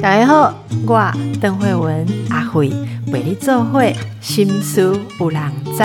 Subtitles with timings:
[0.00, 0.52] 大家好，
[0.84, 2.70] 我邓慧文阿慧
[3.12, 5.84] 为你做会心思有人知。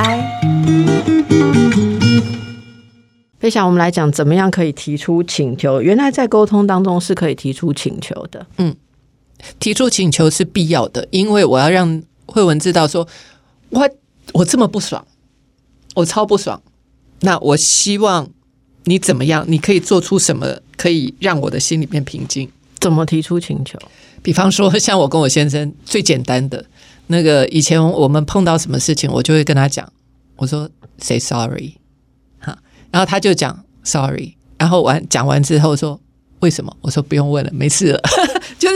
[3.37, 5.83] 飞翔，我们来讲怎么样可以提出请求。
[5.83, 8.47] 原来在沟通当中是可以提出请求的。
[8.57, 8.75] 嗯
[9.59, 13.07] 提出请求是必要的，因为我要让慧文知道说，
[13.69, 13.87] 我
[14.33, 15.05] 我这么不爽，
[15.93, 16.59] 我超不爽。
[17.19, 18.27] 那我希望
[18.85, 19.45] 你怎么样？
[19.47, 22.49] 你可以做出什么可以让我的心里面平静？
[22.79, 23.79] 怎么提出请求？
[24.21, 26.65] 比方说，像我跟我先生最简单的
[27.07, 29.91] 那个，以前我们碰到什么事情，我就会跟他讲，
[30.35, 30.69] 我说
[30.99, 31.75] “say sorry”，
[32.39, 32.57] 哈，
[32.91, 35.99] 然后他就讲 “sorry”，然后完讲完之后说
[36.39, 36.75] 为什么？
[36.81, 38.01] 我说不用问了，没事了，
[38.59, 38.75] 就是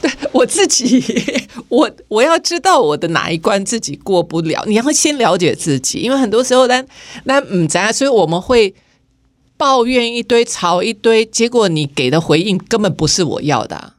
[0.00, 1.02] 对我自己，
[1.68, 6.84] 我我要知道我的哪一关自己过不了，你要先了解自己，因为很多时候那
[7.24, 8.74] 那嗯，咱所以我们会。
[9.64, 13.94] 抱怨一堆，吵一堆，结果你给的回应根本不是我要的、啊，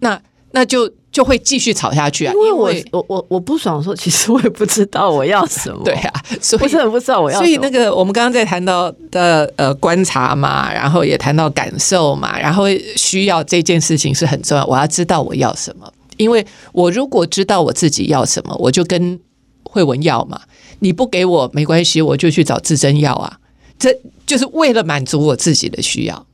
[0.00, 0.20] 那
[0.50, 2.34] 那就就会继续吵下去啊！
[2.34, 5.80] 因为我我我我不爽的时候，其实我也不知道我要什么。
[5.88, 7.46] 对啊，所以不是很不知道我要什么。
[7.46, 12.64] 所以那个我们刚刚在谈到的呃观察嘛，然后也谈到感受嘛，然后
[12.96, 14.66] 需要这件事情是很重要。
[14.66, 19.18] 我要知道我要什么，因为我如果知道我自己要什么，我就跟
[19.62, 20.38] 慧文要嘛。
[20.80, 23.38] 你不给我没关系，我就去找自珍要啊。
[23.82, 26.26] 这就是为了满足我自己的需要。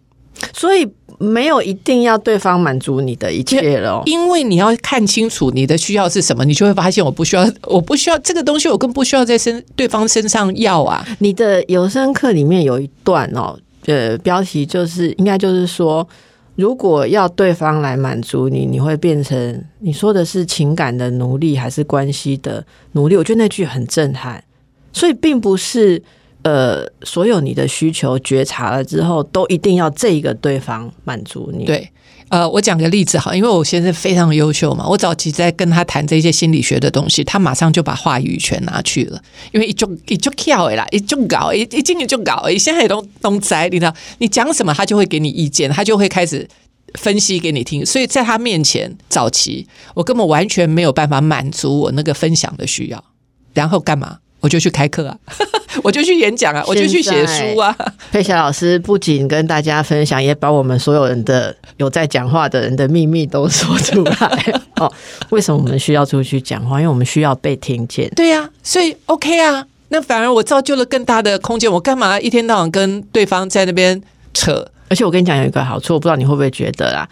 [0.52, 0.86] 所以
[1.18, 11.04] 没有一定要对方满足你的一切了，因为你要看清楚你的需要是什么，你就会发现我不需要，我不需要这个东西，我更不需要在身对方身上要啊。
[11.20, 16.06] 你的有声课里面有一段哦，呃，标题就是应该就是说，
[16.54, 23.16] 如果要对方来满足你，你会变成你说的是情感的奴隶还是关系的奴隶？
[23.16, 24.44] 我觉得那句很震撼，
[24.92, 26.00] 所以并不是。
[26.48, 31.66] 呃，所有你的需求觉察了之后，都一定要这一个对方满足你。
[31.66, 31.86] 对，
[32.30, 39.20] 呃，我讲个例子哈，因为我先生非常优秀嘛，我早期在跟他谈这些心理学的东西，他马上就把话语权拿去了，
[39.52, 46.48] 因为一就一就跳啦，一就搞，一一进去就搞，一现在也都都在，你知道，你讲什么他就会给你意见，他就会开始
[46.94, 53.04] 分析给你听，所以在他面前早期，我根本完全没有办法满足我那个分享的需要，
[53.52, 54.20] 然后干嘛？
[54.40, 55.16] 我就去开课啊，
[55.82, 57.76] 我就去演讲啊，我就去写书啊。
[58.12, 64.92] 佩霞老师不仅跟大家分享，也把我们所有人的有在讲话的人的秘密都说出来 哦。
[65.30, 66.78] 为什么我们需要出去讲话？
[66.80, 68.08] 因为我们需要被听见。
[68.16, 69.66] 对呀，所以 OK 啊。
[69.90, 71.70] 那反而我造就了更大的空间。
[71.72, 73.98] 我干嘛一天到晚跟对方在那边
[74.34, 74.68] 扯？
[74.90, 77.08] 而且我跟你讲有一个好处，我不知道你会不会觉得啦。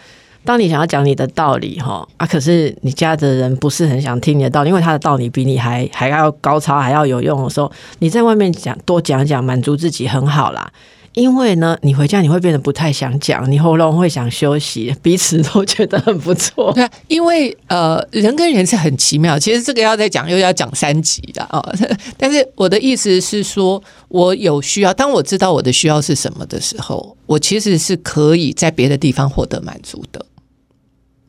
[0.46, 10.72] 当你想要讲你的道理哈啊，可是你家的人不是很想听你的道理，因为他的道理比你还还要高超，还要有用的时候，你在外面讲多讲讲，满足自己很好啦。
[11.12, 16.70] 因为呢，你回家你会变得不太想讲，你喉咙会想休息，彼此都觉得很不错。
[16.74, 19.38] 对，因为呃，人跟人是很奇妙。
[19.38, 21.74] 其实这个要再讲，又要讲三集的哦。
[22.18, 30.22] 但是我的意思是说，我有需要，当我知道我的需要是什么的时候，我其实是可以在别的地方获得满足的。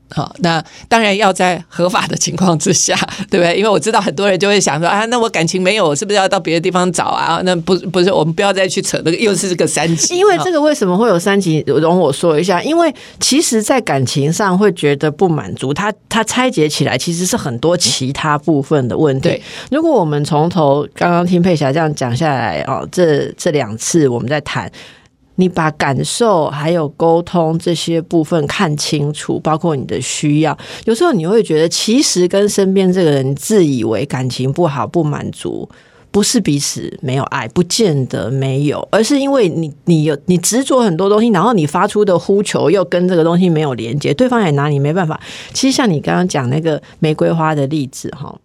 [0.10, 2.96] 好，那当然要在合法的情况之下，
[3.30, 3.58] 对不对？
[3.58, 7.42] 因为我知道很多人就会想说啊，那我感情没有，是不是要到别的地方找啊？
[7.44, 10.16] 那不不是，我们不要再去扯那个，又是个三级。
[10.16, 11.64] 因为这个为什么会有三级？
[11.68, 19.30] 容我说一下，因为其实，在感情上会觉得不满足，它它拆解起来其实是很多其他部分的问题。
[19.30, 24.72] 对，如果我们从头刚刚听佩霞这样讲下来哦，这这两次我们在谈。
[25.40, 30.58] 你把感受还有沟通这些部分看清楚，包括你的需要。
[30.86, 35.70] 有时候你会觉得，其实跟身边这个人自以为感情不好、不满足，
[36.10, 45.20] 不是彼此没有爱，不见得没有，而是因为你你有你执着很多东西，然后你发出的呼求又跟这个东西没有连接，对方也拿你没办法。
[45.54, 48.36] 其实像你刚刚讲那个玫瑰花的例子，哈，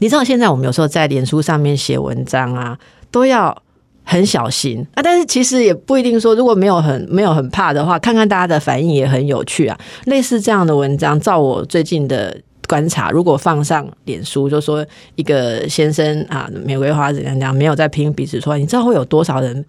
[0.00, 2.76] 你知道现在我们有时候在脸书上面写文章啊，
[3.12, 3.62] 都要。
[4.10, 9.78] 很小心啊，但是其实也不一定说，如果没有很没有很怕的话，看看大家的反应也很有趣啊。
[10.06, 12.34] 类似这样的文章，照我最近的
[12.66, 14.84] 观察，如果放上脸书，就说
[15.16, 19.62] 一个先生啊，玫瑰花怎样怎样，没有在拼彼此说，你知道会有多少人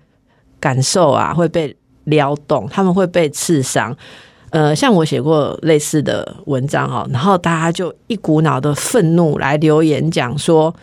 [0.58, 1.76] 感受啊，会被
[2.06, 3.94] 撩动，他们会被刺伤。
[4.52, 10.74] 呃，像我写过类似的文章哦，然后大家就一股脑的愤怒来留言讲说，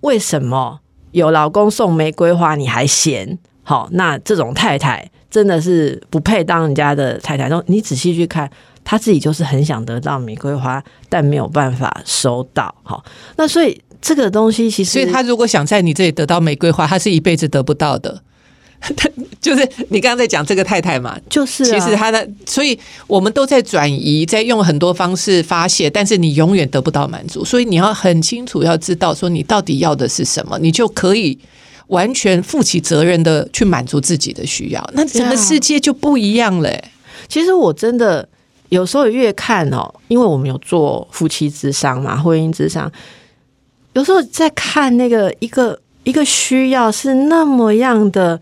[0.00, 0.80] 为什么？
[1.16, 3.88] 有老公送玫瑰花你还嫌好？
[3.92, 7.50] 那这种太太真的是不配当人家的太太。
[7.68, 8.50] 你仔细去看，
[8.84, 12.74] 他自己就是很想得到玫瑰花，但没有办法收到。
[12.82, 13.02] 好，
[13.36, 18.22] 那所以这个东西其实，所以他如果想在你这里得到玫瑰花，他是一辈子得不到的。
[19.40, 31.38] 就是你刚刚在讲这个太太嘛，就是、啊，其实他的，所以我们都在转移，在用很多方式发泄，但是你永远得不到满足，所以你要很清楚，要知道说你到底要的是什么，你就可以
[31.88, 36.90] 完全负起责任的去满足自己的需要，那整个世界就不一样了、欸。
[37.28, 38.28] 其实我真的
[38.68, 42.90] 有时候越看哦，因为我们有做夫妻之商嘛，婚姻之商，
[43.94, 48.40] 有时候在看那个一个一个需要是那么样的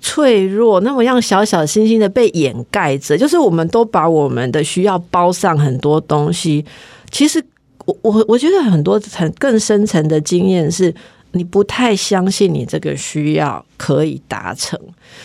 [0.00, 6.64] 脆弱，那么样小小星星的被掩盖着，就是我们都把我们的需要包上很多东西。
[7.10, 7.44] 其实
[7.84, 10.94] 我我我觉得很多很更深层的经验是。
[11.32, 14.80] 你不太相信你这个需要可以达成，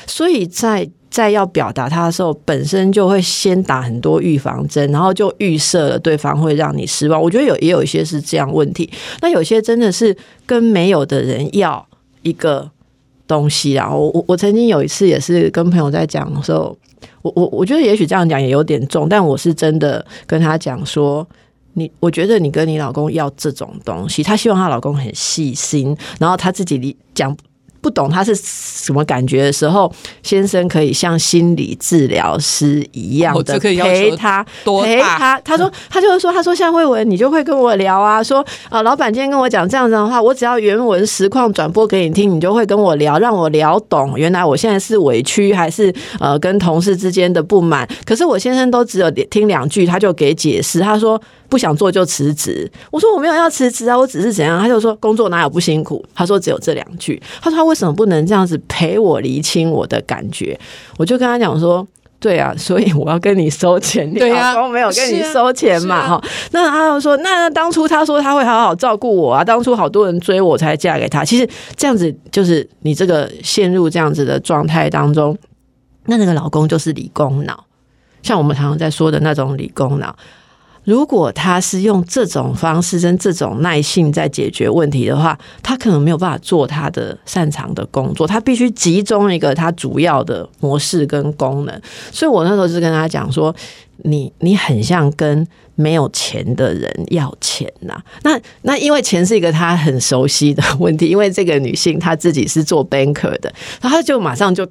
[0.06, 7.22] 所以在在要表达它的时候，本身就会先打很多预防针，然后就预设了对方会让你失望。
[7.22, 8.92] 我觉得有也有一些是这样问题，
[9.22, 10.14] 那有些真的是
[10.46, 11.88] 跟没有的人要
[12.24, 12.70] 一个
[13.28, 13.90] 东西啊。
[13.94, 16.78] 我我我曾经有一次也是跟朋友在讲的时候，
[17.22, 21.28] 我我我觉得也许这样讲也有点重，但我是真的跟他讲说。
[21.74, 27.34] 你我觉得你跟你老公要这种东西，她希望她老公很细心，然后她自己理讲
[27.82, 29.92] 不懂他是什么感觉的时候，
[30.24, 35.40] 先生可以像心理治疗师一样的陪他，陪他。
[35.44, 44.14] 他说 他就是说，他说像慧文，你就会跟我聊啊，说啊，老板今天跟我讲这样子的话，我只要原文实况转播给你听，你就会跟我聊，让我聊懂。
[44.18, 47.88] 原来我现在是委屈还是呃跟同事之间的不满？
[48.06, 50.80] 可是我先生都只有听两句，他就给解释。
[50.80, 51.20] 他说
[51.52, 52.72] 不想做就辞职。
[52.92, 54.60] 我说我没有要辞职啊，我只是怎样？
[54.62, 56.04] 他就说工作哪有不辛苦？
[56.14, 57.22] 他说只有这两句。
[57.42, 57.62] 他说他。
[57.72, 60.60] 为什么不能这样子陪我厘清我的感觉？
[60.98, 61.88] 我就跟他讲说，
[62.20, 66.22] 对啊， 所以我要跟你收钱，对啊，老公没有跟你收钱嘛，哈、
[66.52, 71.24] 那他又说，那当初他说他会好好照顾我啊，当初好多人追我才嫁给他。
[71.24, 71.48] 其实
[71.78, 75.38] 这样子就是你这个陷入这样子的状态当中，
[76.08, 77.64] 那那个老公就是理工脑，
[78.22, 80.14] 像我们常常在说的那种理工脑。
[80.84, 88.26] 如果他是用这种方式跟这种耐性在解决问题的话，他可能没有办法做他的擅长的工作。
[88.26, 91.82] 他必须集中一个他主要的模式跟功能。
[92.12, 93.56] 所以我那时候是跟他讲说
[94.04, 98.02] ：“你你很像跟没有钱的人要钱呐。
[98.24, 104.68] 那那因为钱是一个他很熟悉的问题，因为这个女性她自己是做 banker 的，然后他就马上就。”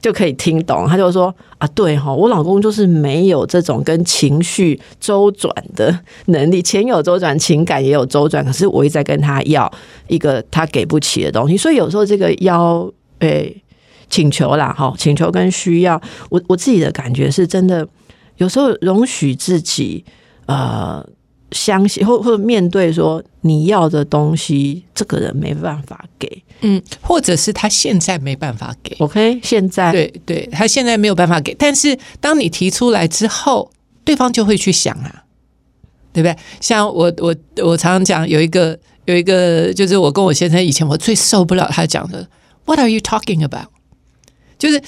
[0.00, 9.70] 就可以听懂，他就说啊，对哈，我老公就是没有这种跟情绪周转的能力，钱有周转，情感也有周转，可是我一直在跟他要
[10.06, 13.62] 一个他给不起的东西，所以有时候这个要诶
[14.08, 16.00] 请求啦，哈，请求跟需要，
[16.30, 17.86] 我我自己的感觉是真的，
[18.36, 20.04] 有时候容许自己
[20.46, 21.04] 呃。
[21.52, 33.70] 相信或或者面对说你要的东西，这个人没办法给，嗯，或者是他现在没办法给，OK，现在对对，他现在没有办法给，但是当你提出来之后，
[34.04, 35.24] 对方就会去想啊，
[36.12, 36.36] 对不对？
[36.60, 42.28] 像我我我常常讲有一个有一个，就是我跟我先生以前我最受不了他讲的
[42.66, 43.68] ，What are you talking about？
[44.58, 44.82] 就是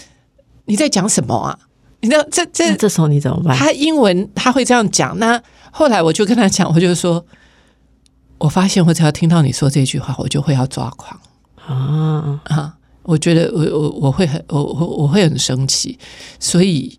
[0.67, 1.59] 你在讲什么啊？
[2.01, 3.57] 你知道这这这时候你怎么办？
[3.57, 5.43] 他英文他会这样讲那。
[5.73, 7.25] 后来我就跟他讲，我就说，
[8.39, 11.21] 我发现我只要听到你说这句话，我就会要抓狂
[11.65, 12.75] 啊啊！
[13.05, 15.97] 我觉得我我我会很我我我会很生气，
[16.41, 16.99] 所以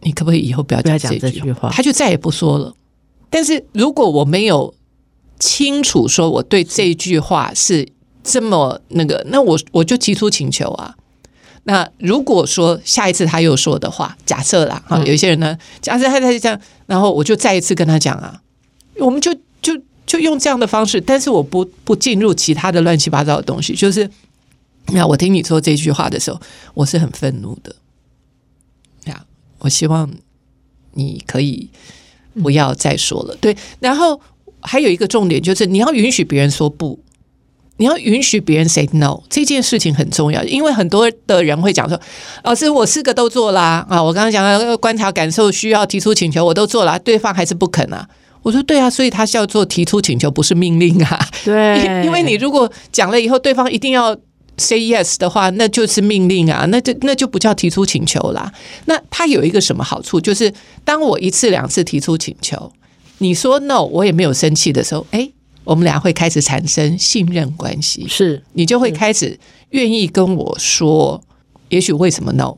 [0.00, 1.70] 你可不可以以后不要讲这句话？
[1.70, 2.74] 他就再也不说了。
[3.30, 4.74] 但是如果我没有
[5.38, 7.88] 清楚说我对这句话是
[8.24, 10.96] 这么那个，那我我就提出请求啊。
[11.66, 18.42] 那如果说下一次他又说的话，假设啦，哈，有一些人呢，假设他他这样，然后我就再一次跟他讲啊，
[18.98, 19.72] 我们就就
[20.04, 24.08] 就用这样的方式，但是我不不进入其他的乱七八糟的东西，就是
[24.88, 26.38] 那我听你说这句话的时候，
[26.74, 27.74] 我是很愤怒的，
[29.06, 29.24] 呀，
[29.60, 30.10] 我希望
[30.92, 31.70] 你可以
[32.42, 34.20] 不要再说了，对，然后
[34.60, 37.00] 还有一个重点就是你要允许别人说不。
[37.76, 42.00] 你要允许别人 say no 这件事情很重要，因为很多的人会讲说
[42.44, 44.00] ：“老师，我四个都做啦啊！
[44.00, 48.08] 我刚刚讲的观察、感受、需要、提出请求，我都做了，对方还是不肯啊。”
[48.42, 51.28] 我说：“对啊，所以他是要做提出请求，不是命令啊。
[51.44, 54.16] 对， 因为你如果讲了以后，对方一定要
[54.56, 58.52] say yes 的话，那就是命令啊，那就那就不叫提出请求啦。
[58.84, 60.52] 那他有一个什么好处，就是
[60.84, 62.70] 当我一次两次提出请求，
[63.18, 65.30] 你说 no，我也没有生气的时候，哎。”
[65.64, 69.38] 我们俩会开始产生信任关系，是你就会开始
[69.70, 71.20] 愿意跟我说，
[71.70, 72.54] 也许为什么 no，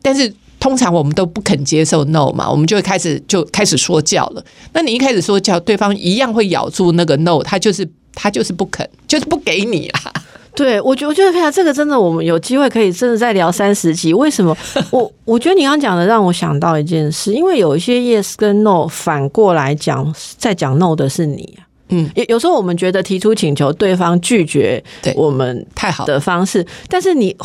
[0.00, 4.44] 但是通常我们都不肯接受 no 嘛，我们就会开始就开始说教了。
[4.72, 10.12] 那你一开始说教，对方一样会咬住那个 no，他就是他就是不肯，就是不给你啦。
[10.54, 14.12] 对我觉我觉得佩霞这个真的，我们有机会可以真的再聊三十集。
[14.12, 14.54] 为什么？
[14.90, 21.69] 我我觉得你刚刚讲的让我想到一件事，因为有一些 yes 跟 no 反过来讲，在讲 no 的是你啊。
[21.90, 25.12] 嗯，有有时候我们觉得提出请求，对方拒绝对。
[25.16, 27.36] 我们太好，的方式，但是你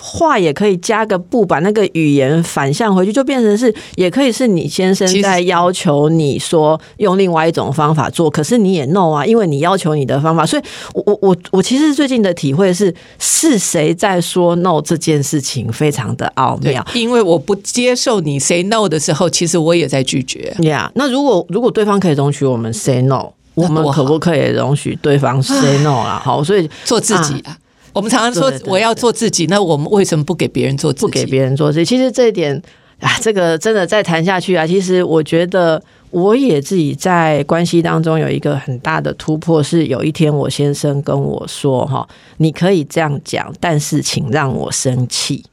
[0.00, 10.62] 话也可以加个不，把那个语言反向回去，就变成是，也可以是你先生在要求你说用另外一种方法做，可是你也 no 啊，因为你要求你的方法，所以
[10.94, 20.54] 我我我我其实最近的体会是，是谁在说 no 这件事情非常的奥妙。，因为我不接受你 say no 的时候，其实我也在拒绝。
[20.60, 26.20] 呀那如果如果对方可以容许我们 say no，我们可不可以容许对方 say no 啦？
[26.24, 27.56] 好，所以做自己啊。
[27.94, 31.06] 我们常常说我要做自己，那我们为什么不给别人做自己？
[31.06, 31.84] 不给别人做自己。
[31.84, 32.54] 其实这一点
[33.00, 45.44] 啊，这个真的再谈下去啊，其实我觉得我也自己在关系当中有一个很大的突破，是有一天我先生跟我说：“哈，你可以这样讲，但是请让我生气。”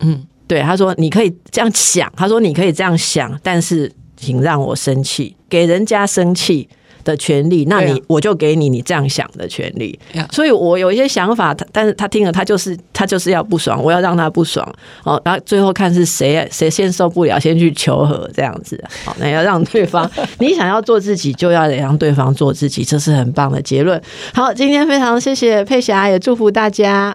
[0.00, 6.68] 嗯，对，他说你可以这样想，他说你可以这样想，但是请让我生气，给人家生气。
[7.04, 9.98] 的权利，那你、啊我就给你你这样想的权利。
[10.14, 14.66] 呀所以我有一些想法，他但是他听了，他就是他就是要不爽，我要让他不爽
[15.04, 18.82] 哦，然后最后看是谁谁先受不了，先去求和这样子。
[19.04, 24.00] 好，那要让对方， 你想要做自己，就要得让对方做自己，这是很棒的结论。
[24.32, 27.14] 好，今天非常谢谢佩霞，也祝福大家。